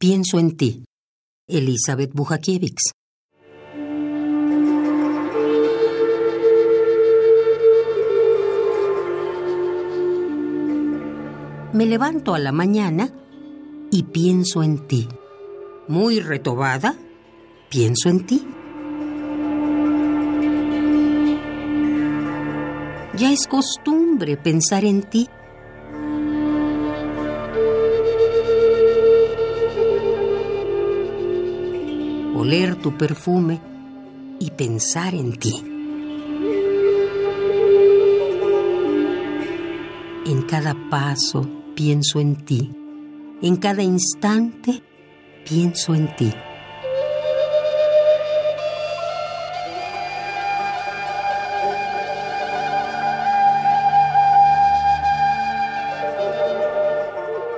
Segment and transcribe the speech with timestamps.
[0.00, 0.84] Pienso en ti.
[1.48, 2.92] Elizabeth Bujakiewicz.
[11.72, 13.10] Me levanto a la mañana
[13.90, 15.08] y pienso en ti.
[15.88, 16.94] Muy retobada,
[17.68, 18.46] pienso en ti.
[23.16, 25.28] Ya es costumbre pensar en ti.
[32.48, 33.60] Oler tu perfume
[34.40, 35.62] y pensar en ti.
[40.24, 42.72] En cada paso pienso en ti.
[43.42, 44.82] En cada instante
[45.46, 46.32] pienso en ti.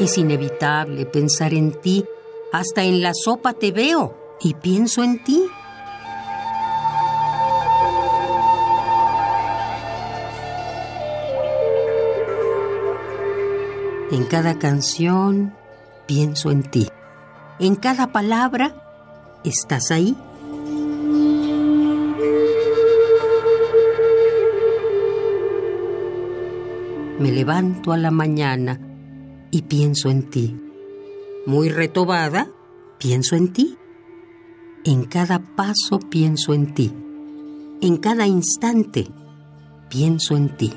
[0.00, 2.04] Es inevitable pensar en ti.
[2.50, 5.44] Hasta en la sopa te veo y pienso en ti.
[14.10, 15.54] En cada canción
[16.06, 16.88] pienso en ti.
[17.58, 18.74] En cada palabra
[19.44, 20.16] estás ahí.
[27.18, 28.80] Me levanto a la mañana
[29.52, 30.60] y pienso en ti.
[31.46, 32.48] Muy retobada,
[32.98, 33.78] pienso en ti.
[34.84, 36.92] En cada paso pienso en ti.
[37.80, 39.06] En cada instante
[39.88, 40.72] pienso en ti.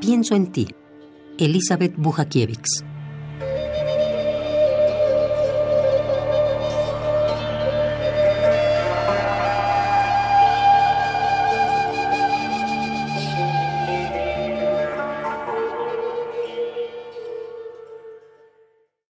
[0.00, 0.66] Pienso en ti.
[1.38, 2.89] Elizabeth Bujakiewicz.